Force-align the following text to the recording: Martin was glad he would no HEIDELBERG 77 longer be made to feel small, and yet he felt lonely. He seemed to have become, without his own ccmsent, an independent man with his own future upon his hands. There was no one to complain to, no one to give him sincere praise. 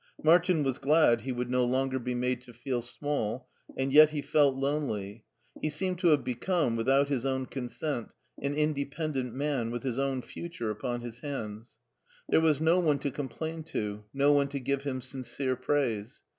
Martin 0.23 0.63
was 0.63 0.79
glad 0.79 1.21
he 1.21 1.31
would 1.31 1.47
no 1.47 1.59
HEIDELBERG 1.59 1.69
77 1.73 1.79
longer 1.91 1.99
be 1.99 2.15
made 2.15 2.41
to 2.41 2.53
feel 2.53 2.81
small, 2.81 3.47
and 3.77 3.93
yet 3.93 4.09
he 4.09 4.23
felt 4.23 4.55
lonely. 4.55 5.25
He 5.61 5.69
seemed 5.69 5.99
to 5.99 6.07
have 6.07 6.23
become, 6.23 6.75
without 6.75 7.09
his 7.09 7.23
own 7.23 7.45
ccmsent, 7.45 8.09
an 8.41 8.55
independent 8.55 9.35
man 9.35 9.69
with 9.69 9.83
his 9.83 9.99
own 9.99 10.23
future 10.23 10.71
upon 10.71 11.01
his 11.01 11.19
hands. 11.19 11.73
There 12.27 12.41
was 12.41 12.59
no 12.59 12.79
one 12.79 12.97
to 12.97 13.11
complain 13.11 13.61
to, 13.65 14.03
no 14.11 14.33
one 14.33 14.47
to 14.47 14.59
give 14.59 14.81
him 14.85 15.01
sincere 15.01 15.55
praise. 15.55 16.23